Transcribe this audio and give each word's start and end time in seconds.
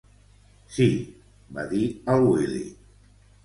Sí 0.77 0.87
—va 1.01 1.67
dir 1.77 1.85
el 2.17 2.29
Willy–. 2.33 2.67